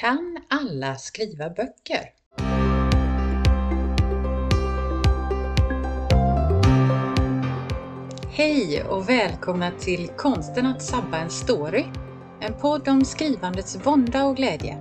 Kan 0.00 0.38
alla 0.48 0.96
skriva 0.96 1.50
böcker? 1.50 2.10
Hej 8.28 8.84
och 8.84 9.08
välkomna 9.08 9.70
till 9.70 10.08
Konsten 10.16 10.66
att 10.66 10.82
sabba 10.82 11.18
en 11.18 11.30
story. 11.30 11.84
En 12.40 12.54
podd 12.54 12.88
om 12.88 13.04
skrivandets 13.04 13.86
vånda 13.86 14.24
och 14.24 14.36
glädje. 14.36 14.78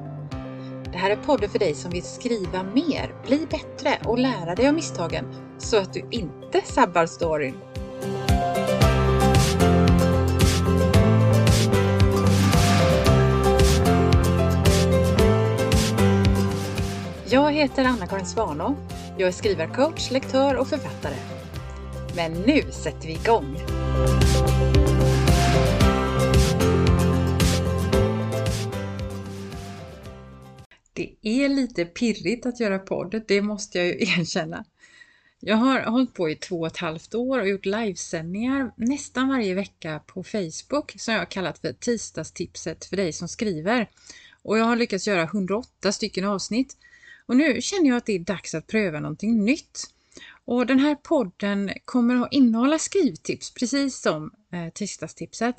Det 0.91 0.97
här 0.97 1.09
är 1.09 1.15
podden 1.15 1.49
för 1.49 1.59
dig 1.59 1.75
som 1.75 1.91
vill 1.91 2.03
skriva 2.03 2.63
mer, 2.63 3.15
bli 3.27 3.47
bättre 3.49 3.97
och 4.05 4.19
lära 4.19 4.55
dig 4.55 4.67
av 4.67 4.73
misstagen 4.73 5.25
så 5.57 5.77
att 5.77 5.93
du 5.93 6.07
inte 6.11 6.61
sabbar 6.61 7.05
storyn. 7.05 7.55
Jag 17.29 17.51
heter 17.51 17.85
Anna-Karin 17.85 18.25
Svanå. 18.25 18.75
Jag 19.17 19.27
är 19.27 19.31
skrivarcoach, 19.31 20.11
lektör 20.11 20.55
och 20.55 20.67
författare. 20.67 21.15
Men 22.15 22.33
nu 22.33 22.61
sätter 22.71 23.07
vi 23.07 23.13
igång! 23.13 23.57
Det 30.93 31.15
är 31.21 31.49
lite 31.49 31.85
pirrigt 31.85 32.45
att 32.45 32.59
göra 32.59 32.79
podd, 32.79 33.21
det 33.27 33.41
måste 33.41 33.77
jag 33.77 33.87
ju 33.87 33.93
erkänna. 34.19 34.65
Jag 35.39 35.55
har 35.55 35.81
hållit 35.81 36.13
på 36.13 36.29
i 36.29 36.35
två 36.35 36.59
och 36.59 36.67
ett 36.67 36.77
halvt 36.77 37.15
år 37.15 37.39
och 37.39 37.49
gjort 37.49 37.65
livesändningar 37.65 38.71
nästan 38.75 39.27
varje 39.27 39.53
vecka 39.53 40.01
på 40.05 40.23
Facebook 40.23 40.95
som 40.97 41.13
jag 41.13 41.21
har 41.21 41.25
kallat 41.25 41.59
för 41.59 41.73
tisdagstipset 41.73 42.85
för 42.85 42.97
dig 42.97 43.13
som 43.13 43.27
skriver. 43.27 43.89
Och 44.41 44.57
jag 44.57 44.65
har 44.65 44.75
lyckats 44.75 45.07
göra 45.07 45.23
108 45.23 45.91
stycken 45.91 46.25
avsnitt 46.25 46.77
och 47.27 47.37
nu 47.37 47.61
känner 47.61 47.87
jag 47.89 47.97
att 47.97 48.05
det 48.05 48.13
är 48.13 48.19
dags 48.19 48.55
att 48.55 48.67
pröva 48.67 48.99
någonting 48.99 49.45
nytt. 49.45 49.93
Och 50.45 50.65
den 50.65 50.79
här 50.79 50.95
podden 50.95 51.71
kommer 51.85 52.15
att 52.15 52.33
innehålla 52.33 52.79
skrivtips, 52.79 53.53
precis 53.53 54.01
som 54.01 54.31
eh, 54.53 54.73
tisdagstipset. 54.73 55.55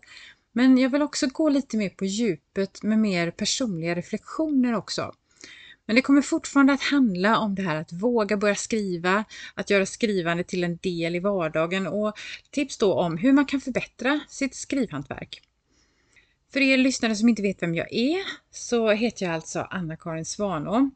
Men 0.52 0.78
jag 0.78 0.90
vill 0.90 1.02
också 1.02 1.26
gå 1.26 1.48
lite 1.48 1.76
mer 1.76 1.88
på 1.88 2.04
djupet 2.04 2.82
med 2.82 2.98
mer 2.98 3.30
personliga 3.30 3.94
reflektioner 3.94 4.74
också. 4.74 5.12
Men 5.86 5.96
det 5.96 6.02
kommer 6.02 6.22
fortfarande 6.22 6.72
att 6.72 6.82
handla 6.82 7.38
om 7.38 7.54
det 7.54 7.62
här 7.62 7.76
att 7.76 7.92
våga 7.92 8.36
börja 8.36 8.54
skriva, 8.54 9.24
att 9.54 9.70
göra 9.70 9.86
skrivande 9.86 10.44
till 10.44 10.64
en 10.64 10.76
del 10.76 11.16
i 11.16 11.18
vardagen 11.18 11.86
och 11.86 12.18
tips 12.50 12.78
då 12.78 12.94
om 12.94 13.16
hur 13.16 13.32
man 13.32 13.46
kan 13.46 13.60
förbättra 13.60 14.20
sitt 14.28 14.54
skrivhantverk. 14.54 15.47
För 16.52 16.60
er 16.60 16.76
lyssnare 16.76 17.16
som 17.16 17.28
inte 17.28 17.42
vet 17.42 17.62
vem 17.62 17.74
jag 17.74 17.92
är 17.92 18.18
så 18.50 18.90
heter 18.90 19.26
jag 19.26 19.34
alltså 19.34 19.60
Anna-Karin 19.60 20.24
Svanå 20.24 20.90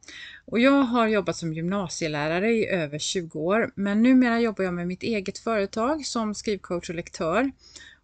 och 0.45 0.61
jag 0.61 0.83
har 0.83 1.09
jobbat 1.09 1.37
som 1.37 1.53
gymnasielärare 1.53 2.53
i 2.53 2.67
över 2.67 2.99
20 2.99 3.39
år 3.39 3.73
men 3.75 4.03
numera 4.03 4.41
jobbar 4.41 4.65
jag 4.65 4.75
med 4.75 4.87
mitt 4.87 5.03
eget 5.03 5.39
företag 5.39 6.07
som 6.07 6.35
skrivcoach 6.35 6.89
och 6.91 6.95
lektör 6.95 7.51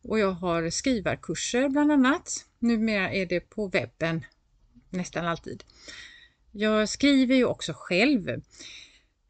och 0.02 0.18
jag 0.18 0.30
har 0.30 0.70
skrivarkurser 0.70 1.68
bland 1.68 1.92
annat. 1.92 2.46
Numera 2.58 3.12
är 3.12 3.26
det 3.26 3.40
på 3.40 3.68
webben 3.68 4.24
nästan 4.90 5.26
alltid. 5.26 5.64
Jag 6.52 6.88
skriver 6.88 7.34
ju 7.34 7.44
också 7.44 7.72
själv. 7.76 8.42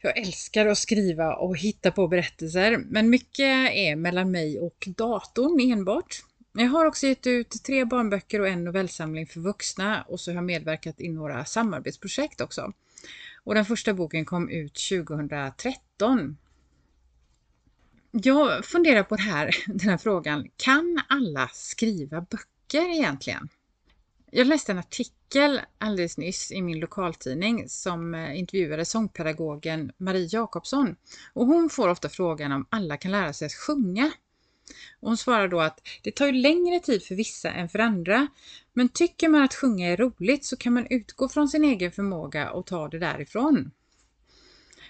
Jag 0.02 0.18
älskar 0.18 0.66
att 0.66 0.78
skriva 0.78 1.34
och 1.34 1.56
hitta 1.56 1.90
på 1.90 2.08
berättelser 2.08 2.78
men 2.78 3.10
mycket 3.10 3.74
är 3.74 3.96
mellan 3.96 4.30
mig 4.30 4.60
och 4.60 4.88
datorn 4.96 5.72
enbart. 5.72 6.22
Jag 6.60 6.68
har 6.68 6.86
också 6.86 7.06
gett 7.06 7.26
ut 7.26 7.62
tre 7.64 7.84
barnböcker 7.84 8.40
och 8.40 8.48
en 8.48 8.64
novellsamling 8.64 9.26
för 9.26 9.40
vuxna 9.40 10.02
och 10.02 10.20
så 10.20 10.30
har 10.30 10.34
jag 10.34 10.44
medverkat 10.44 11.00
i 11.00 11.08
några 11.08 11.44
samarbetsprojekt 11.44 12.40
också. 12.40 12.72
Och 13.44 13.54
den 13.54 13.64
första 13.64 13.94
boken 13.94 14.24
kom 14.24 14.48
ut 14.48 14.74
2013. 14.90 16.36
Jag 18.10 18.64
funderar 18.64 19.02
på 19.02 19.16
det 19.16 19.22
här, 19.22 19.56
den 19.66 19.88
här 19.88 19.96
frågan, 19.96 20.48
kan 20.56 21.00
alla 21.08 21.50
skriva 21.52 22.20
böcker 22.20 22.94
egentligen? 22.94 23.48
Jag 24.30 24.46
läste 24.46 24.72
en 24.72 24.78
artikel 24.78 25.60
alldeles 25.78 26.18
nyss 26.18 26.52
i 26.52 26.62
min 26.62 26.80
lokaltidning 26.80 27.68
som 27.68 28.14
eh, 28.14 28.38
intervjuade 28.38 28.84
sångpedagogen 28.84 29.92
Marie 29.96 30.28
Jakobsson 30.30 30.96
och 31.32 31.46
hon 31.46 31.70
får 31.70 31.88
ofta 31.88 32.08
frågan 32.08 32.52
om 32.52 32.66
alla 32.70 32.96
kan 32.96 33.10
lära 33.10 33.32
sig 33.32 33.46
att 33.46 33.54
sjunga. 33.54 34.12
Och 35.00 35.08
hon 35.08 35.16
svarar 35.16 35.48
då 35.48 35.60
att 35.60 35.88
det 36.02 36.10
tar 36.10 36.26
ju 36.26 36.32
längre 36.32 36.80
tid 36.80 37.02
för 37.02 37.14
vissa 37.14 37.50
än 37.50 37.68
för 37.68 37.78
andra. 37.78 38.28
Men 38.72 38.88
tycker 38.88 39.28
man 39.28 39.42
att 39.42 39.54
sjunga 39.54 39.88
är 39.88 39.96
roligt 39.96 40.44
så 40.44 40.56
kan 40.56 40.72
man 40.72 40.86
utgå 40.90 41.28
från 41.28 41.48
sin 41.48 41.64
egen 41.64 41.92
förmåga 41.92 42.50
och 42.50 42.66
ta 42.66 42.88
det 42.88 42.98
därifrån. 42.98 43.70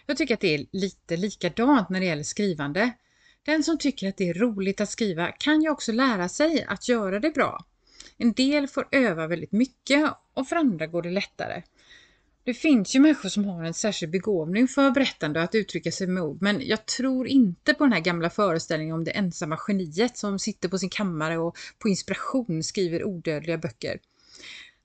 Jag 0.06 0.16
tycker 0.16 0.34
att 0.34 0.40
det 0.40 0.54
är 0.54 0.66
lite 0.72 1.16
likadant 1.16 1.88
när 1.88 2.00
det 2.00 2.06
gäller 2.06 2.22
skrivande. 2.22 2.92
Den 3.42 3.62
som 3.64 3.78
tycker 3.78 4.08
att 4.08 4.16
det 4.16 4.28
är 4.28 4.34
roligt 4.34 4.80
att 4.80 4.90
skriva 4.90 5.32
kan 5.32 5.62
ju 5.62 5.70
också 5.70 5.92
lära 5.92 6.28
sig 6.28 6.64
att 6.68 6.88
göra 6.88 7.20
det 7.20 7.30
bra. 7.30 7.64
En 8.16 8.32
del 8.32 8.68
får 8.68 8.88
öva 8.90 9.26
väldigt 9.26 9.52
mycket 9.52 10.12
och 10.34 10.48
för 10.48 10.56
andra 10.56 10.86
går 10.86 11.02
det 11.02 11.10
lättare. 11.10 11.62
Det 12.48 12.54
finns 12.54 12.96
ju 12.96 13.00
människor 13.00 13.28
som 13.28 13.44
har 13.44 13.64
en 13.64 13.74
särskild 13.74 14.12
begåvning 14.12 14.68
för 14.68 14.90
berättande 14.90 15.38
och 15.38 15.44
att 15.44 15.54
uttrycka 15.54 15.92
sig 15.92 16.06
med 16.06 16.22
ord, 16.22 16.42
men 16.42 16.66
jag 16.66 16.86
tror 16.86 17.28
inte 17.28 17.74
på 17.74 17.84
den 17.84 17.92
här 17.92 18.00
gamla 18.00 18.30
föreställningen 18.30 18.94
om 18.94 19.04
det 19.04 19.10
ensamma 19.10 19.58
geniet 19.68 20.16
som 20.16 20.38
sitter 20.38 20.68
på 20.68 20.78
sin 20.78 20.90
kammare 20.90 21.38
och 21.38 21.56
på 21.78 21.88
inspiration 21.88 22.62
skriver 22.62 23.04
odödliga 23.04 23.58
böcker. 23.58 23.98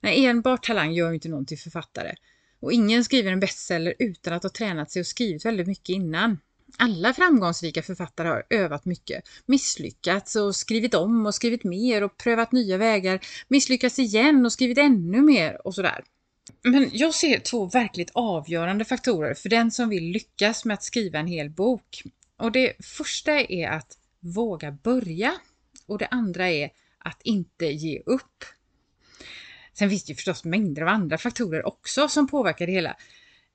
Nej, 0.02 0.26
enbart 0.26 0.66
talang 0.66 0.94
gör 0.94 1.08
ju 1.10 1.14
inte 1.16 1.30
någon 1.30 1.46
till 1.46 1.60
författare. 1.60 2.16
Och 2.60 2.74
ingen 2.74 3.04
skriver 3.04 3.32
en 3.32 3.40
bestseller 3.40 3.94
utan 4.00 4.34
att 4.34 4.44
ha 4.44 4.50
tränat 4.50 4.92
sig 4.92 5.00
och 5.00 5.08
skrivit 5.08 5.46
väldigt 5.46 5.68
mycket 5.68 5.90
innan. 5.90 6.40
Alla 6.78 7.14
framgångsrika 7.14 7.82
författare 7.82 8.28
har 8.28 8.44
övat 8.50 8.86
mycket, 8.86 9.24
misslyckats 9.46 10.36
och 10.36 10.56
skrivit 10.56 10.94
om 10.94 11.26
och 11.26 11.36
skrivit 11.36 11.64
mer 11.64 12.04
och 12.04 12.18
prövat 12.18 12.52
nya 12.52 12.78
vägar, 12.78 13.20
misslyckats 13.48 14.00
igen 14.00 14.46
och 14.46 14.54
skrivit 14.54 14.78
ännu 14.78 15.22
mer 15.22 15.68
och 15.68 15.76
sådär. 15.76 16.04
Men 16.64 16.90
jag 16.94 17.14
ser 17.14 17.40
två 17.40 17.66
verkligt 17.66 18.12
avgörande 18.14 18.86
faktorer 18.86 19.34
för 19.34 19.50
den 19.50 19.72
som 19.72 19.90
vill 19.90 20.04
lyckas 20.04 20.66
med 20.66 20.74
att 20.74 20.84
skriva 20.84 21.20
en 21.20 21.28
hel 21.28 21.50
bok. 21.50 22.04
Och 22.38 22.52
det 22.52 22.74
första 22.86 23.32
är 23.32 23.70
att 23.70 23.98
våga 24.20 24.72
börja 24.72 25.34
och 25.88 25.98
det 25.98 26.08
andra 26.08 26.50
är 26.50 26.70
att 26.98 27.22
inte 27.24 27.66
ge 27.66 28.02
upp. 28.06 28.44
Sen 29.74 29.90
finns 29.90 30.04
det 30.04 30.12
ju 30.12 30.16
förstås 30.16 30.44
mängder 30.44 30.82
av 30.82 30.88
andra 30.88 31.18
faktorer 31.18 31.68
också 31.68 32.08
som 32.08 32.28
påverkar 32.28 32.66
det 32.66 32.72
hela. 32.72 32.96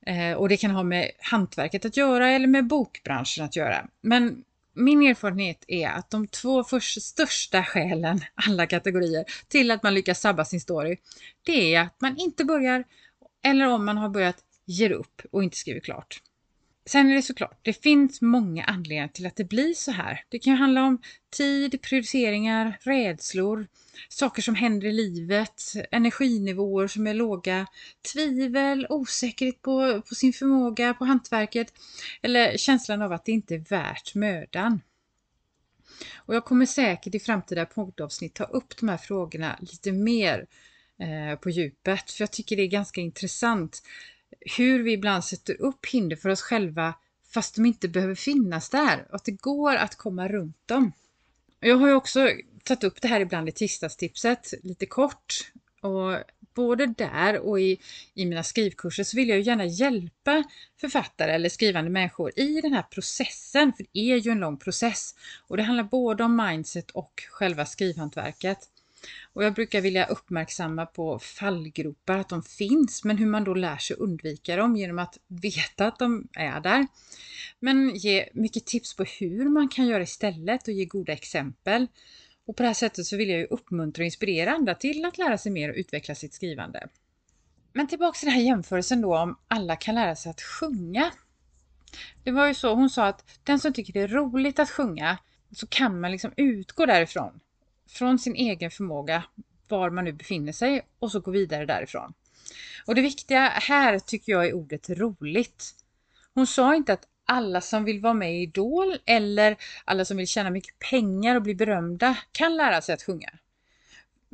Eh, 0.06 0.32
och 0.32 0.48
det 0.48 0.56
kan 0.56 0.70
ha 0.70 0.82
med 0.82 1.10
hantverket 1.18 1.84
att 1.84 1.96
göra 1.96 2.30
eller 2.30 2.46
med 2.46 2.66
bokbranschen 2.66 3.44
att 3.44 3.56
göra. 3.56 3.86
Men 4.00 4.44
min 4.78 5.02
erfarenhet 5.02 5.64
är 5.68 5.88
att 5.88 6.10
de 6.10 6.26
två 6.26 6.64
först 6.64 7.02
största 7.02 7.64
skälen, 7.64 8.20
alla 8.46 8.66
kategorier, 8.66 9.24
till 9.48 9.70
att 9.70 9.82
man 9.82 9.94
lyckas 9.94 10.20
sabba 10.20 10.44
sin 10.44 10.60
story, 10.60 10.96
det 11.42 11.74
är 11.74 11.82
att 11.82 12.00
man 12.00 12.16
inte 12.16 12.44
börjar 12.44 12.84
eller 13.44 13.68
om 13.68 13.84
man 13.84 13.98
har 13.98 14.08
börjat 14.08 14.36
ger 14.66 14.90
upp 14.90 15.22
och 15.32 15.44
inte 15.44 15.56
skriver 15.56 15.80
klart. 15.80 16.22
Sen 16.88 17.10
är 17.10 17.14
det 17.14 17.22
såklart, 17.22 17.58
det 17.62 17.72
finns 17.72 18.20
många 18.20 18.64
anledningar 18.64 19.08
till 19.08 19.26
att 19.26 19.36
det 19.36 19.44
blir 19.44 19.74
så 19.74 19.90
här. 19.90 20.24
Det 20.28 20.38
kan 20.38 20.56
handla 20.56 20.84
om 20.84 21.02
tid, 21.30 21.82
prioriteringar, 21.82 22.78
rädslor, 22.80 23.66
saker 24.08 24.42
som 24.42 24.54
händer 24.54 24.86
i 24.86 24.92
livet, 24.92 25.62
energinivåer 25.90 26.86
som 26.86 27.06
är 27.06 27.14
låga, 27.14 27.66
tvivel, 28.12 28.86
osäkerhet 28.88 29.62
på, 29.62 30.02
på 30.08 30.14
sin 30.14 30.32
förmåga, 30.32 30.94
på 30.94 31.04
hantverket 31.04 31.72
eller 32.22 32.56
känslan 32.56 33.02
av 33.02 33.12
att 33.12 33.24
det 33.24 33.32
inte 33.32 33.54
är 33.54 33.64
värt 33.70 34.14
mödan. 34.14 34.80
Och 36.16 36.34
jag 36.34 36.44
kommer 36.44 36.66
säkert 36.66 37.14
i 37.14 37.20
framtida 37.20 37.66
poddavsnitt 37.66 38.34
ta 38.34 38.44
upp 38.44 38.76
de 38.80 38.88
här 38.88 38.96
frågorna 38.96 39.58
lite 39.60 39.92
mer 39.92 40.46
eh, 41.00 41.38
på 41.38 41.50
djupet, 41.50 42.10
för 42.10 42.22
jag 42.22 42.32
tycker 42.32 42.56
det 42.56 42.62
är 42.62 42.66
ganska 42.66 43.00
intressant 43.00 43.82
hur 44.40 44.82
vi 44.82 44.92
ibland 44.92 45.24
sätter 45.24 45.60
upp 45.62 45.86
hinder 45.86 46.16
för 46.16 46.28
oss 46.28 46.42
själva 46.42 46.94
fast 47.32 47.54
de 47.54 47.66
inte 47.66 47.88
behöver 47.88 48.14
finnas 48.14 48.70
där 48.70 49.06
och 49.08 49.14
att 49.14 49.24
det 49.24 49.32
går 49.40 49.76
att 49.76 49.94
komma 49.94 50.28
runt 50.28 50.68
dem. 50.68 50.92
Jag 51.60 51.76
har 51.76 51.88
ju 51.88 51.94
också 51.94 52.30
tagit 52.64 52.84
upp 52.84 53.00
det 53.02 53.08
här 53.08 53.20
ibland 53.20 53.48
i 53.48 53.52
tisdagstipset 53.52 54.54
lite 54.62 54.86
kort 54.86 55.52
och 55.80 56.18
både 56.54 56.86
där 56.86 57.38
och 57.38 57.60
i, 57.60 57.80
i 58.14 58.26
mina 58.26 58.42
skrivkurser 58.42 59.04
så 59.04 59.16
vill 59.16 59.28
jag 59.28 59.40
gärna 59.40 59.64
hjälpa 59.64 60.44
författare 60.80 61.32
eller 61.32 61.48
skrivande 61.48 61.90
människor 61.90 62.32
i 62.36 62.60
den 62.60 62.72
här 62.72 62.82
processen, 62.82 63.72
för 63.76 63.86
det 63.92 63.98
är 64.00 64.16
ju 64.16 64.30
en 64.30 64.38
lång 64.38 64.56
process 64.56 65.14
och 65.48 65.56
det 65.56 65.62
handlar 65.62 65.84
både 65.84 66.24
om 66.24 66.36
mindset 66.36 66.90
och 66.90 67.22
själva 67.30 67.66
skrivhantverket. 67.66 68.58
Och 69.32 69.44
jag 69.44 69.54
brukar 69.54 69.80
vilja 69.80 70.06
uppmärksamma 70.06 70.86
på 70.86 71.18
fallgropar, 71.18 72.18
att 72.18 72.28
de 72.28 72.42
finns, 72.42 73.04
men 73.04 73.18
hur 73.18 73.26
man 73.26 73.44
då 73.44 73.54
lär 73.54 73.76
sig 73.76 73.96
undvika 73.96 74.56
dem 74.56 74.76
genom 74.76 74.98
att 74.98 75.18
veta 75.26 75.86
att 75.86 75.98
de 75.98 76.28
är 76.32 76.60
där. 76.60 76.86
Men 77.60 77.94
ge 77.94 78.28
mycket 78.32 78.66
tips 78.66 78.96
på 78.96 79.04
hur 79.04 79.48
man 79.48 79.68
kan 79.68 79.86
göra 79.86 80.02
istället 80.02 80.68
och 80.68 80.74
ge 80.74 80.84
goda 80.84 81.12
exempel. 81.12 81.86
Och 82.46 82.56
på 82.56 82.62
det 82.62 82.68
här 82.68 82.74
sättet 82.74 83.06
så 83.06 83.16
vill 83.16 83.28
jag 83.28 83.38
ju 83.38 83.46
uppmuntra 83.46 84.02
och 84.02 84.04
inspirera 84.04 84.52
andra 84.52 84.74
till 84.74 85.04
att 85.04 85.18
lära 85.18 85.38
sig 85.38 85.52
mer 85.52 85.70
och 85.70 85.76
utveckla 85.76 86.14
sitt 86.14 86.34
skrivande. 86.34 86.88
Men 87.72 87.88
tillbaka 87.88 88.18
till 88.18 88.26
den 88.26 88.34
här 88.34 88.42
jämförelsen 88.42 89.00
då 89.00 89.16
om 89.16 89.38
alla 89.48 89.76
kan 89.76 89.94
lära 89.94 90.16
sig 90.16 90.30
att 90.30 90.42
sjunga. 90.42 91.12
Det 92.24 92.30
var 92.30 92.46
ju 92.46 92.54
så, 92.54 92.74
hon 92.74 92.90
sa 92.90 93.06
att 93.06 93.24
den 93.44 93.58
som 93.58 93.72
tycker 93.72 93.92
det 93.92 94.00
är 94.00 94.08
roligt 94.08 94.58
att 94.58 94.70
sjunga 94.70 95.18
så 95.52 95.66
kan 95.66 96.00
man 96.00 96.10
liksom 96.10 96.32
utgå 96.36 96.86
därifrån. 96.86 97.40
Från 97.88 98.18
sin 98.18 98.34
egen 98.34 98.70
förmåga, 98.70 99.24
var 99.68 99.90
man 99.90 100.04
nu 100.04 100.12
befinner 100.12 100.52
sig 100.52 100.86
och 100.98 101.12
så 101.12 101.20
gå 101.20 101.30
vidare 101.30 101.66
därifrån. 101.66 102.14
Och 102.86 102.94
det 102.94 103.02
viktiga 103.02 103.48
här 103.48 103.98
tycker 103.98 104.32
jag 104.32 104.46
är 104.46 104.52
ordet 104.52 104.90
roligt. 104.90 105.74
Hon 106.34 106.46
sa 106.46 106.74
inte 106.74 106.92
att 106.92 107.08
alla 107.24 107.60
som 107.60 107.84
vill 107.84 108.00
vara 108.00 108.14
med 108.14 108.34
i 108.34 108.42
Idol 108.42 108.98
eller 109.06 109.56
alla 109.84 110.04
som 110.04 110.16
vill 110.16 110.26
tjäna 110.26 110.50
mycket 110.50 110.78
pengar 110.78 111.36
och 111.36 111.42
bli 111.42 111.54
berömda 111.54 112.16
kan 112.32 112.56
lära 112.56 112.82
sig 112.82 112.94
att 112.94 113.02
sjunga. 113.02 113.30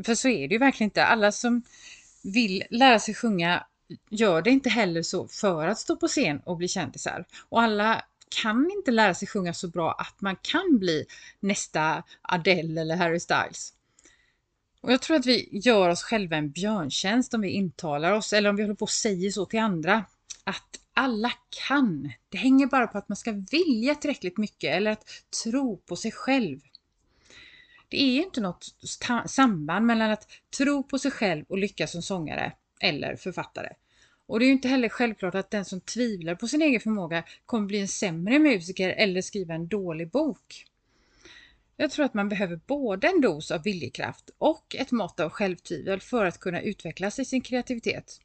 För 0.05 0.15
så 0.15 0.29
är 0.29 0.49
det 0.49 0.55
ju 0.55 0.59
verkligen 0.59 0.87
inte. 0.89 1.05
Alla 1.05 1.33
som 1.33 1.63
vill 2.23 2.63
lära 2.71 2.99
sig 2.99 3.15
sjunga 3.15 3.67
gör 4.11 4.43
det 4.43 4.51
inte 4.51 4.71
heller 4.71 5.03
så 5.03 5.29
för 5.29 5.67
att 5.67 5.79
stå 5.79 5.97
på 5.97 6.09
scen 6.09 6.41
och 6.45 6.57
bli 6.57 6.69
kändisar. 6.69 7.25
Och 7.49 7.63
alla 7.63 8.05
kan 8.29 8.71
inte 8.71 8.91
lära 8.91 9.15
sig 9.15 9.29
sjunga 9.29 9.55
så 9.55 9.69
bra 9.69 9.93
att 9.93 10.21
man 10.21 10.37
kan 10.43 10.79
bli 10.79 11.07
nästa 11.41 12.03
Adele 12.23 12.81
eller 12.81 12.97
Harry 12.97 13.21
Styles. 13.21 13.73
Och 14.81 14.93
jag 14.93 15.03
tror 15.03 15.17
att 15.17 15.27
vi 15.27 15.49
gör 15.53 15.89
oss 15.89 16.03
själva 16.03 16.37
en 16.37 16.51
björntjänst 16.51 17.35
om 17.35 17.41
vi 17.41 17.49
intalar 17.49 18.13
oss, 18.13 18.33
eller 18.33 18.51
om 18.51 18.57
vi 18.57 18.63
håller 18.63 18.75
på 18.75 18.83
och 18.83 18.91
säger 18.91 19.31
så 19.31 19.47
till 19.47 19.61
andra, 19.61 20.05
att 20.45 20.81
alla 20.95 21.33
kan. 21.69 22.13
Det 22.29 22.39
hänger 22.39 22.67
bara 22.67 22.87
på 22.87 22.99
att 22.99 23.09
man 23.09 23.17
ska 23.17 23.33
vilja 23.51 23.95
tillräckligt 23.95 24.39
mycket 24.39 24.75
eller 24.75 24.91
att 24.91 25.05
tro 25.45 25.77
på 25.77 25.97
sig 25.97 26.13
själv. 26.13 26.61
Det 27.89 28.03
är 28.03 28.23
inte 28.23 28.41
något 28.41 28.67
samband 29.27 29.87
mellan 29.87 30.11
att 30.11 30.29
tro 30.59 30.83
på 30.83 30.99
sig 30.99 31.11
själv 31.11 31.45
och 31.49 31.59
lyckas 31.59 31.93
som 31.93 32.03
sångare 32.03 32.53
eller 32.81 33.17
författare. 33.17 33.69
Och 34.27 34.39
det 34.39 34.45
är 34.45 34.47
ju 34.47 34.53
inte 34.53 34.69
heller 34.69 34.89
självklart 34.89 35.35
att 35.35 35.51
den 35.51 35.65
som 35.65 35.81
tvivlar 35.81 36.35
på 36.35 36.49
sin 36.49 36.63
egen 36.63 36.81
förmåga 36.81 37.25
kommer 37.47 37.67
bli 37.67 37.81
en 37.81 37.89
sämre 37.89 38.39
musiker 38.39 38.91
eller 38.91 39.23
skriva 39.23 39.55
en 39.55 39.69
dålig 39.69 40.11
bok. 40.11 40.67
Jag 41.77 41.91
tror 41.91 42.05
att 42.05 42.15
man 42.15 42.29
behöver 42.29 42.61
både 42.67 43.09
en 43.09 43.21
dos 43.21 43.51
av 43.51 43.63
viljekraft 43.63 44.31
och 44.39 44.77
ett 44.79 44.91
mått 44.91 45.21
av 45.21 45.31
självtvivel 45.31 46.01
för 46.01 46.25
att 46.25 46.41
kunna 46.41 46.61
utvecklas 46.61 47.19
i 47.19 47.25
sin 47.25 47.41
kreativitet. 47.41 48.21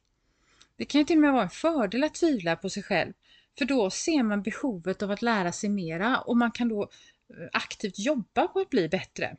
Det 0.76 0.84
kan 0.84 0.98
ju 1.00 1.04
till 1.04 1.16
och 1.16 1.20
med 1.20 1.32
vara 1.32 1.42
en 1.42 1.50
fördel 1.50 2.04
att 2.04 2.14
tvivla 2.14 2.56
på 2.56 2.70
sig 2.70 2.82
själv, 2.82 3.12
för 3.58 3.64
då 3.64 3.90
ser 3.90 4.22
man 4.22 4.42
behovet 4.42 5.02
av 5.02 5.10
att 5.10 5.22
lära 5.22 5.52
sig 5.52 5.70
mera 5.70 6.20
och 6.20 6.36
man 6.36 6.50
kan 6.50 6.68
då 6.68 6.82
eh, 6.82 7.48
aktivt 7.52 7.98
jobba 7.98 8.48
på 8.48 8.60
att 8.60 8.70
bli 8.70 8.88
bättre. 8.88 9.36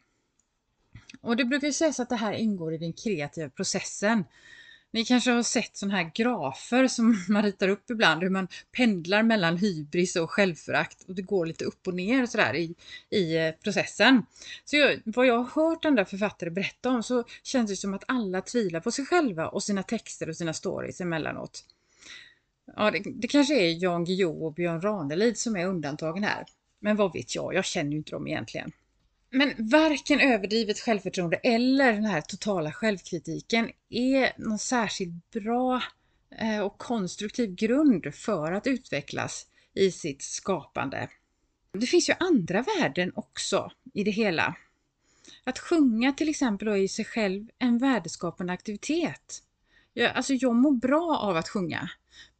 Och 1.21 1.37
det 1.37 1.45
brukar 1.45 1.71
sägas 1.71 1.99
att 1.99 2.09
det 2.09 2.15
här 2.15 2.33
ingår 2.33 2.73
i 2.73 2.77
den 2.77 2.93
kreativa 2.93 3.49
processen. 3.49 4.23
Ni 4.93 5.05
kanske 5.05 5.31
har 5.31 5.43
sett 5.43 5.77
sådana 5.77 5.97
här 5.97 6.11
grafer 6.15 6.87
som 6.87 7.23
man 7.29 7.43
ritar 7.43 7.67
upp 7.67 7.89
ibland, 7.89 8.23
hur 8.23 8.29
man 8.29 8.47
pendlar 8.71 9.23
mellan 9.23 9.57
hybris 9.57 10.15
och 10.15 10.31
självförakt 10.31 11.03
och 11.07 11.15
det 11.15 11.21
går 11.21 11.45
lite 11.45 11.65
upp 11.65 11.87
och 11.87 11.93
ner 11.93 12.25
sådär 12.25 12.55
i, 12.55 12.75
i 13.09 13.37
eh, 13.37 13.51
processen. 13.63 14.25
Så 14.65 14.75
jag, 14.75 15.01
vad 15.05 15.25
jag 15.25 15.37
har 15.37 15.69
hört 15.69 15.85
andra 15.85 16.05
författare 16.05 16.49
berätta 16.49 16.89
om 16.89 17.03
så 17.03 17.23
känns 17.43 17.71
det 17.71 17.75
som 17.75 17.93
att 17.93 18.03
alla 18.07 18.41
tvivlar 18.41 18.79
på 18.79 18.91
sig 18.91 19.05
själva 19.05 19.47
och 19.47 19.63
sina 19.63 19.83
texter 19.83 20.29
och 20.29 20.37
sina 20.37 20.53
stories 20.53 21.01
emellanåt. 21.01 21.65
Ja, 22.75 22.91
det, 22.91 23.03
det 23.05 23.27
kanske 23.27 23.55
är 23.55 23.83
Jan 23.83 24.05
Guillou 24.05 24.45
och 24.45 24.53
Björn 24.53 24.81
Ranelid 24.81 25.37
som 25.37 25.55
är 25.55 25.65
undantagen 25.65 26.23
här. 26.23 26.45
Men 26.79 26.95
vad 26.95 27.13
vet 27.13 27.35
jag, 27.35 27.53
jag 27.53 27.65
känner 27.65 27.91
ju 27.91 27.97
inte 27.97 28.11
dem 28.11 28.27
egentligen. 28.27 28.71
Men 29.33 29.53
varken 29.57 30.19
överdrivet 30.19 30.79
självförtroende 30.79 31.37
eller 31.37 31.93
den 31.93 32.05
här 32.05 32.21
totala 32.21 32.71
självkritiken 32.71 33.71
är 33.89 34.33
någon 34.37 34.59
särskilt 34.59 35.31
bra 35.31 35.81
eh, 36.37 36.59
och 36.59 36.77
konstruktiv 36.77 37.55
grund 37.55 38.15
för 38.15 38.51
att 38.51 38.67
utvecklas 38.67 39.47
i 39.73 39.91
sitt 39.91 40.21
skapande. 40.21 41.09
Det 41.73 41.85
finns 41.85 42.09
ju 42.09 42.13
andra 42.19 42.65
värden 42.77 43.11
också 43.15 43.71
i 43.93 44.03
det 44.03 44.11
hela. 44.11 44.55
Att 45.43 45.59
sjunga 45.59 46.11
till 46.13 46.29
exempel 46.29 46.67
är 46.67 46.75
i 46.75 46.87
sig 46.87 47.05
själv 47.05 47.47
en 47.59 47.77
värdeskapande 47.77 48.53
aktivitet. 48.53 49.43
Jag, 49.93 50.11
alltså 50.11 50.33
jag 50.33 50.55
mår 50.55 50.71
bra 50.71 51.17
av 51.17 51.37
att 51.37 51.49
sjunga. 51.49 51.89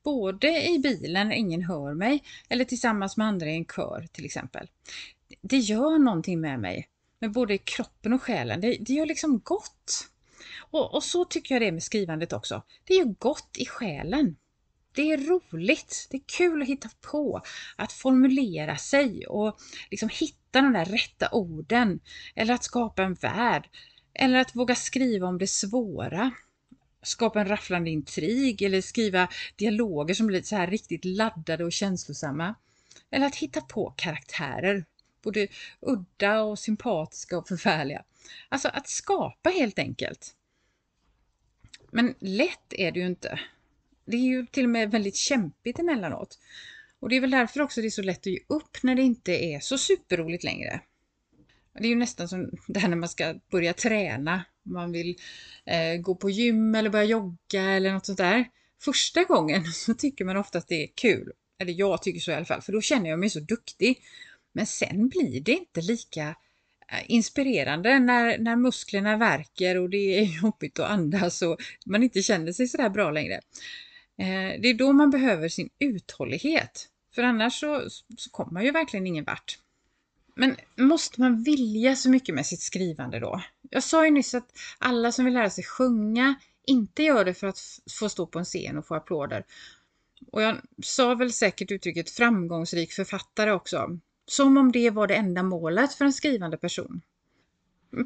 Både 0.03 0.69
i 0.69 0.79
bilen 0.79 1.27
när 1.27 1.35
ingen 1.35 1.61
hör 1.61 1.94
mig 1.94 2.23
eller 2.49 2.65
tillsammans 2.65 3.17
med 3.17 3.27
andra 3.27 3.45
i 3.45 3.55
en 3.55 3.65
kör 3.65 4.07
till 4.11 4.25
exempel 4.25 4.67
det 5.42 5.57
gör 5.57 6.00
någonting 6.00 6.42
med 6.42 6.60
mig. 6.60 6.88
Med 7.19 7.31
både 7.31 7.57
kroppen 7.57 8.13
och 8.13 8.22
själen. 8.22 8.62
Det, 8.62 8.78
det 8.80 8.94
gör 8.94 9.06
liksom 9.06 9.42
gott. 9.44 10.10
Och, 10.57 10.94
och, 10.94 11.04
så 11.04 11.25
tycker 11.25 11.56
jag 11.56 11.62
det 11.62 11.68
är 11.68 11.72
med 11.72 11.83
skrivandet 11.83 12.33
också. 12.33 12.63
Det 12.83 12.94
gör 12.94 13.16
gott 13.19 13.57
i 13.57 13.66
själen. 13.66 14.36
Det 14.95 15.12
är 15.12 15.18
roligt, 15.18 16.07
det 16.12 16.18
är 16.18 16.24
kul 16.38 16.62
att 16.62 16.68
hitta 16.68 16.89
på, 17.12 17.42
att 17.75 17.92
formulera 17.92 18.78
sig 18.78 19.25
och 19.28 19.60
liksom 19.92 20.10
hitta 20.10 20.62
de 20.62 20.74
där 20.74 20.86
rätta 20.86 21.30
orden. 21.31 22.00
Eller 22.36 22.54
att 22.54 22.63
skapa 22.63 23.04
en 23.04 23.13
värld. 23.13 23.69
Eller 24.13 24.39
att 24.39 24.56
våga 24.56 24.75
skriva 24.75 25.28
om 25.28 25.38
det 25.38 25.48
svåra. 25.48 26.31
Skapa 27.04 27.42
en 27.42 27.48
rafflande 27.48 27.89
intrig 27.89 28.62
eller 28.62 28.81
skriva 28.81 29.28
dialoger 29.56 30.13
som 30.13 30.28
blir 30.28 30.42
så 30.42 30.56
här 30.56 30.68
riktigt 30.68 31.06
laddade 31.06 31.66
och 31.66 31.72
känslosamma. 31.72 32.56
Eller 33.12 33.25
att 33.25 33.36
hitta 33.36 33.62
på 33.62 33.94
karaktärer 33.98 34.86
både 35.21 35.47
udda 35.79 36.41
och 36.41 36.59
sympatiska 36.59 37.38
och 37.38 37.47
förfärliga. 37.47 38.03
Alltså 38.50 38.68
att 38.68 38.89
skapa 38.89 39.50
helt 39.50 39.79
enkelt. 39.79 40.35
Men 41.91 42.15
lätt 42.19 42.73
är 42.73 42.91
det 42.91 43.00
ju 43.00 43.06
inte. 43.06 43.39
Det 44.06 44.18
är 44.18 44.21
ju 44.21 44.45
till 44.45 44.63
och 44.63 44.69
med 44.69 44.91
väldigt 44.91 45.15
kämpigt 45.15 45.79
emellanåt. 45.79 46.39
Och 47.00 47.09
det 47.09 47.15
är 47.15 47.21
väl 47.21 47.31
därför 47.31 47.62
också 47.62 47.81
det 47.81 47.88
är 47.88 47.89
så 47.89 48.01
lätt 48.01 48.19
att 48.19 48.25
ge 48.25 48.39
upp 48.47 48.83
när 48.83 48.95
det 48.95 49.01
inte 49.01 49.31
är 49.31 49.59
så 49.59 49.77
superroligt 49.77 50.44
längre. 50.44 50.81
Det 51.73 51.83
är 51.83 51.89
ju 51.89 51.95
nästan 51.95 52.27
som 52.27 52.51
det 52.68 52.79
här 52.79 52.89
när 52.89 52.97
man 52.97 53.09
ska 53.09 53.35
börja 53.51 53.73
träna. 53.73 54.45
Man 54.63 54.91
vill 54.91 55.15
eh, 55.65 56.01
gå 56.01 56.15
på 56.15 56.29
gym 56.29 56.75
eller 56.75 56.89
börja 56.89 57.06
jogga 57.06 57.62
eller 57.62 57.94
något 57.94 58.06
sånt 58.06 58.18
där. 58.18 58.45
Första 58.81 59.23
gången 59.23 59.65
så 59.73 59.94
tycker 59.94 60.25
man 60.25 60.38
ofta 60.38 60.57
att 60.57 60.68
det 60.68 60.83
är 60.83 60.89
kul. 60.95 61.31
Eller 61.59 61.73
jag 61.73 62.01
tycker 62.01 62.19
så 62.19 62.31
i 62.31 62.33
alla 62.33 62.45
fall, 62.45 62.62
för 62.62 62.71
då 62.71 62.81
känner 62.81 63.09
jag 63.09 63.19
mig 63.19 63.29
så 63.29 63.39
duktig. 63.39 64.03
Men 64.53 64.65
sen 64.65 65.09
blir 65.09 65.42
det 65.42 65.51
inte 65.51 65.81
lika 65.81 66.36
eh, 66.92 67.03
inspirerande 67.07 68.00
när, 68.00 68.38
när 68.38 68.56
musklerna 68.56 69.18
verkar 69.18 69.75
och 69.75 69.89
det 69.89 70.19
är 70.19 70.24
jobbigt 70.44 70.80
att 70.80 70.89
andas 70.89 71.42
och 71.42 71.57
man 71.86 72.03
inte 72.03 72.21
känner 72.21 72.51
sig 72.51 72.68
sådär 72.68 72.89
bra 72.89 73.12
längre. 73.12 73.36
Eh, 74.18 74.62
det 74.62 74.68
är 74.68 74.74
då 74.74 74.94
man 74.94 75.09
behöver 75.09 75.49
sin 75.49 75.69
uthållighet. 75.80 76.87
För 77.16 77.23
annars 77.23 77.59
så, 77.59 77.90
så 78.18 78.30
kommer 78.30 78.52
man 78.52 78.66
ju 78.66 78.71
verkligen 78.71 79.07
ingen 79.07 79.23
vart. 79.23 79.57
Men 80.35 80.56
måste 80.78 81.21
man 81.21 81.44
vilja 81.44 81.95
så 81.95 82.09
mycket 82.09 82.35
med 82.35 82.45
sitt 82.45 82.61
skrivande 82.61 83.19
då? 83.19 83.42
Jag 83.69 83.83
sa 83.83 84.06
ju 84.06 84.11
nyss 84.11 84.33
att 84.33 84.59
alla 84.78 85.11
som 85.11 85.25
vill 85.25 85.33
lära 85.33 85.49
sig 85.49 85.64
sjunga 85.64 86.35
inte 86.68 87.04
gör 87.04 87.25
det 87.25 87.33
för 87.33 87.47
att 87.47 87.59
få 87.99 88.09
stå 88.09 88.28
på 88.28 88.40
en 88.40 88.45
scen 88.45 88.78
och 88.78 88.87
få 88.87 88.95
applåder. 88.95 89.45
Och 90.31 90.42
jag 90.42 90.57
sa 90.83 91.16
väl 91.16 91.33
säkert 91.33 91.71
uttrycket 91.71 92.09
framgångsrik 92.09 92.92
författare 92.94 93.52
också. 93.52 93.99
Som 94.31 94.57
om 94.57 94.71
det 94.71 94.90
var 94.90 95.07
det 95.07 95.16
enda 95.16 95.44
målet 95.44 95.94
för 95.94 96.06
en 96.06 96.14
skrivande 96.14 96.57
person. 96.57 97.02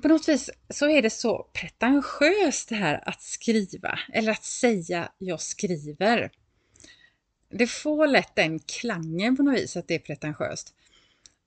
På 0.01 0.07
något 0.07 0.27
vis 0.27 0.49
så 0.69 0.89
är 0.89 1.01
det 1.01 1.09
så 1.09 1.49
pretentiöst 1.53 2.69
det 2.69 2.75
här 2.75 3.09
att 3.09 3.21
skriva, 3.21 3.99
eller 4.13 4.31
att 4.31 4.43
säga 4.43 5.11
jag 5.17 5.41
skriver. 5.41 6.31
Det 7.49 7.67
får 7.67 8.07
lätt 8.07 8.35
den 8.35 8.59
klangen 8.59 9.37
på 9.37 9.43
något 9.43 9.55
vis 9.55 9.77
att 9.77 9.87
det 9.87 9.95
är 9.95 9.99
pretentiöst. 9.99 10.73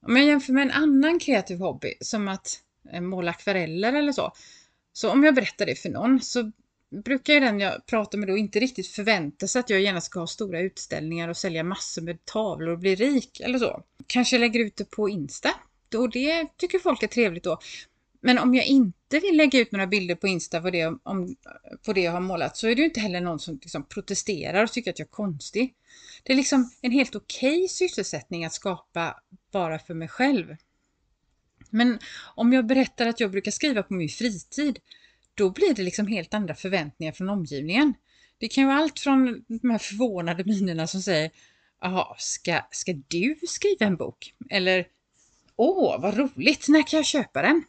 Om 0.03 0.17
jag 0.17 0.27
jämför 0.27 0.53
med 0.53 0.63
en 0.63 0.71
annan 0.71 1.19
kreativ 1.19 1.59
hobby, 1.59 1.95
som 2.01 2.29
att 2.29 2.63
eh, 2.93 3.01
måla 3.01 3.31
akvareller 3.31 3.93
eller 3.93 4.13
så, 4.13 4.33
så 4.93 5.11
om 5.11 5.25
jag 5.25 5.35
berättar 5.35 5.67
det 5.67 5.75
för 5.75 5.89
någon 5.89 6.21
så 6.21 6.53
brukar 6.91 7.35
ju 7.35 7.41
den 7.41 7.61
jag 7.61 7.87
pratar 7.87 8.19
med 8.19 8.29
då 8.29 8.37
inte 8.37 8.61
riktigt 8.61 8.87
förvänta 8.87 9.47
sig 9.49 9.61
att 9.61 9.71
jag 9.71 9.81
gärna 9.81 10.01
ska 10.01 10.21
ha 10.21 10.27
stora 10.27 10.61
utställningar 10.61 11.29
och 11.29 11.37
sälja 11.37 11.65
massor 11.65 12.03
med 12.03 12.25
tavlor 12.25 12.73
och 12.73 12.79
bli 12.79 12.95
rik 12.95 13.41
eller 13.41 13.59
så. 13.59 13.83
Kanske 14.07 14.39
lägger 14.39 14.61
ut 14.61 14.77
det 14.77 14.91
på 14.91 15.09
Insta. 15.09 15.51
Och 15.97 16.11
det 16.11 16.57
tycker 16.57 16.79
folk 16.79 17.03
är 17.03 17.07
trevligt 17.07 17.45
då. 17.45 17.59
Men 18.21 18.39
om 18.39 18.55
jag 18.55 18.67
inte 18.67 19.21
vill 19.21 19.37
lägga 19.37 19.59
ut 19.59 19.73
några 19.73 19.87
bilder 19.87 20.15
på 20.15 20.29
Insta 20.29 20.61
på 20.61 20.71
det, 20.71 20.87
om, 21.03 21.37
på 21.87 21.93
det 21.93 22.01
jag 22.01 22.13
har 22.13 22.21
målat 22.21 22.57
så 22.57 22.69
är 22.69 22.75
det 22.75 22.81
ju 22.81 22.89
inte 22.89 23.01
heller 23.01 23.21
någon 23.21 23.39
som 23.39 23.59
liksom 23.63 23.85
protesterar 23.85 24.65
och 24.65 24.73
tycker 24.73 24.91
att 24.91 24.99
jag 24.99 25.07
är 25.07 25.11
konstig. 25.11 25.75
Det 26.23 26.33
är 26.33 26.37
liksom 26.37 26.71
en 26.81 26.91
helt 26.91 27.15
okej 27.15 27.57
okay 27.57 27.69
sysselsättning 27.69 28.45
att 28.45 28.53
skapa 28.53 29.21
bara 29.53 29.79
för 29.79 29.95
mig 29.95 30.09
själv. 30.09 30.57
Men 31.71 31.99
om 32.35 32.53
jag 32.53 32.67
berättar 32.67 33.07
att 33.07 33.21
jag 33.21 33.31
brukar 33.31 33.51
skriva 33.51 33.83
på 33.83 33.95
min 33.95 34.09
fritid 34.09 34.79
då 35.39 35.51
blir 35.51 35.75
det 35.75 35.83
liksom 35.83 36.07
helt 36.07 36.35
andra 36.35 36.55
förväntningar 36.55 37.13
från 37.13 37.29
omgivningen. 37.29 37.95
Det 38.39 38.49
kan 38.49 38.65
ju 38.65 38.69
vara 38.69 38.79
allt 38.79 39.01
från 39.01 39.45
de 39.49 39.71
här 39.71 39.79
förvånade 39.79 40.45
minerna 40.45 40.87
som 40.87 41.03
säger 41.03 41.31
Jaha, 41.81 42.17
ska, 42.19 42.61
ska 42.71 42.93
du 43.09 43.37
skriva 43.49 43.87
en 43.87 43.97
bok? 43.97 44.35
Eller 44.51 44.87
Åh, 45.57 46.01
vad 46.01 46.17
roligt, 46.17 46.69
när 46.69 46.87
kan 46.87 46.97
jag 46.97 47.07
köpa 47.07 47.43
den? 47.43 47.65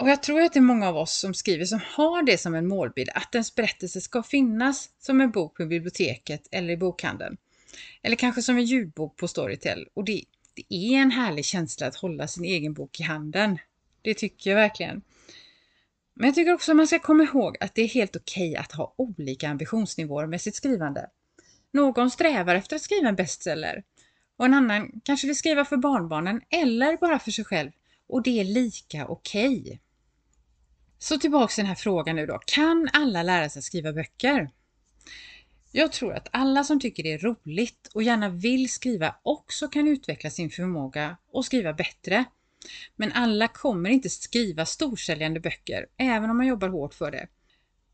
Och 0.00 0.08
jag 0.08 0.22
tror 0.22 0.40
att 0.40 0.52
det 0.52 0.58
är 0.58 0.62
många 0.62 0.88
av 0.88 0.96
oss 0.96 1.12
som 1.18 1.34
skriver 1.34 1.64
som 1.64 1.80
har 1.84 2.22
det 2.22 2.38
som 2.38 2.54
en 2.54 2.68
målbild, 2.68 3.10
att 3.14 3.34
ens 3.34 3.54
berättelse 3.54 4.00
ska 4.00 4.22
finnas 4.22 4.90
som 4.98 5.20
en 5.20 5.30
bok 5.30 5.56
på 5.56 5.66
biblioteket 5.66 6.48
eller 6.50 6.70
i 6.70 6.76
bokhandeln. 6.76 7.36
Eller 8.02 8.16
kanske 8.16 8.42
som 8.42 8.56
en 8.56 8.64
ljudbok 8.64 9.16
på 9.16 9.28
Storytel. 9.28 9.86
Och 9.94 10.04
det, 10.04 10.24
det 10.54 10.74
är 10.74 10.98
en 10.98 11.10
härlig 11.10 11.44
känsla 11.44 11.86
att 11.86 11.96
hålla 11.96 12.28
sin 12.28 12.44
egen 12.44 12.74
bok 12.74 13.00
i 13.00 13.02
handen. 13.02 13.58
Det 14.02 14.14
tycker 14.14 14.50
jag 14.50 14.56
verkligen. 14.56 15.02
Men 16.20 16.26
jag 16.28 16.34
tycker 16.34 16.52
också 16.52 16.72
att 16.72 16.76
man 16.76 16.86
ska 16.86 16.98
komma 16.98 17.22
ihåg 17.22 17.56
att 17.60 17.74
det 17.74 17.82
är 17.82 17.88
helt 17.88 18.16
okej 18.16 18.56
att 18.56 18.72
ha 18.72 18.94
olika 18.96 19.48
ambitionsnivåer 19.48 20.26
med 20.26 20.40
sitt 20.40 20.54
skrivande. 20.54 21.06
Någon 21.72 22.10
strävar 22.10 22.54
efter 22.54 22.76
att 22.76 22.82
skriva 22.82 23.08
en 23.08 23.14
bestseller 23.14 23.82
och 24.36 24.44
en 24.44 24.54
annan 24.54 25.00
kanske 25.04 25.26
vill 25.26 25.36
skriva 25.36 25.64
för 25.64 25.76
barnbarnen 25.76 26.40
eller 26.50 26.96
bara 26.96 27.18
för 27.18 27.30
sig 27.30 27.44
själv 27.44 27.70
och 28.08 28.22
det 28.22 28.40
är 28.40 28.44
lika 28.44 29.06
okej. 29.06 29.60
Okay. 29.60 29.78
Så 30.98 31.18
tillbaks 31.18 31.54
till 31.54 31.62
den 31.62 31.68
här 31.68 31.74
frågan 31.74 32.16
nu 32.16 32.26
då. 32.26 32.40
Kan 32.46 32.88
alla 32.92 33.22
lära 33.22 33.48
sig 33.48 33.62
skriva 33.62 33.92
böcker? 33.92 34.50
Jag 35.72 35.92
tror 35.92 36.14
att 36.14 36.28
alla 36.32 36.64
som 36.64 36.80
tycker 36.80 37.02
det 37.02 37.12
är 37.12 37.18
roligt 37.18 37.90
och 37.94 38.02
gärna 38.02 38.28
vill 38.28 38.70
skriva 38.70 39.14
också 39.22 39.68
kan 39.68 39.88
utveckla 39.88 40.30
sin 40.30 40.50
förmåga 40.50 41.16
och 41.32 41.44
skriva 41.44 41.72
bättre. 41.72 42.24
Men 42.96 43.12
alla 43.12 43.48
kommer 43.48 43.90
inte 43.90 44.10
skriva 44.10 44.66
storsäljande 44.66 45.40
böcker, 45.40 45.86
även 45.96 46.30
om 46.30 46.36
man 46.36 46.46
jobbar 46.46 46.68
hårt 46.68 46.94
för 46.94 47.10
det. 47.10 47.28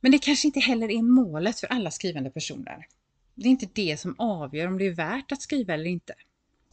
Men 0.00 0.12
det 0.12 0.18
kanske 0.18 0.49
inte 0.49 0.61
heller 0.61 0.90
är 0.90 1.02
målet 1.02 1.61
för 1.61 1.66
alla 1.66 1.90
skrivande 1.90 2.30
personer. 2.30 2.87
Det 3.35 3.49
är 3.49 3.50
inte 3.50 3.68
det 3.73 4.00
som 4.00 4.14
avgör 4.18 4.66
om 4.66 4.78
det 4.78 4.87
är 4.87 4.94
värt 4.94 5.32
att 5.32 5.42
skriva 5.42 5.75
eller 5.75 5.90
inte. 5.90 6.14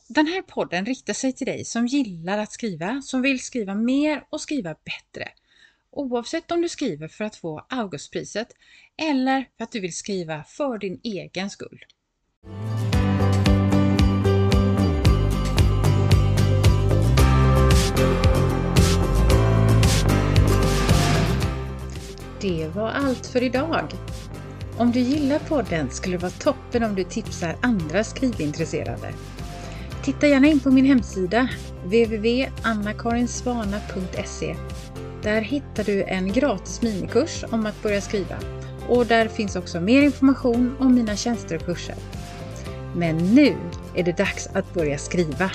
Den 0.08 0.28
här 0.28 0.42
podden 0.42 0.86
riktar 0.86 1.14
sig 1.14 1.34
till 1.34 1.48
dig 1.48 1.66
som 1.66 1.88
gillar 1.88 2.38
att 2.38 2.52
skriva, 2.52 3.02
som 3.02 3.22
vill 3.22 3.40
skriva 3.40 3.76
mer 3.76 4.26
och 4.30 4.42
skriva 4.42 4.76
bättre. 4.86 5.30
Oavsett 5.92 6.52
om 6.52 6.62
du 6.62 6.70
skriver 6.70 7.08
för 7.08 7.24
att 7.24 7.36
få 7.36 7.66
Augustpriset 7.70 8.48
eller 8.98 9.50
för 9.58 9.64
att 9.64 9.72
du 9.72 9.80
vill 9.80 9.96
skriva 9.96 10.44
för 10.44 10.78
din 10.78 11.00
egen 11.04 11.50
skull. 11.50 11.86
Det 22.44 22.68
var 22.76 22.90
allt 22.90 23.26
för 23.26 23.44
idag. 23.44 23.94
Om 24.78 24.92
du 24.92 25.00
gillar 25.00 25.40
podden 25.40 25.90
skulle 25.90 26.18
det 26.18 26.22
vara 26.22 26.32
toppen 26.32 26.84
om 26.84 26.96
du 26.96 27.04
tipsar 27.04 27.56
andra 27.62 28.04
skrivintresserade. 28.04 29.14
Titta 30.04 30.28
gärna 30.28 30.48
in 30.48 30.60
på 30.60 30.72
min 30.72 30.86
hemsida 30.86 31.48
www.annakarinsvana.se. 31.84 34.56
Där 35.22 35.42
hittar 35.42 35.84
du 35.84 36.04
en 36.04 36.32
gratis 36.32 36.82
minikurs 36.82 37.44
om 37.52 37.66
att 37.66 37.84
börja 37.84 38.02
skriva 38.02 38.36
och 38.90 39.06
där 39.06 39.28
finns 39.28 39.56
också 39.56 39.82
mer 39.82 40.02
information 40.02 40.76
om 40.80 40.96
mina 40.96 41.16
tjänster 41.16 41.56
och 41.56 41.66
kurser. 41.66 41.96
Men 42.96 43.18
nu 43.18 43.56
är 43.96 44.04
det 44.04 44.18
dags 44.18 44.48
att 44.54 44.74
börja 44.74 44.98
skriva! 44.98 45.52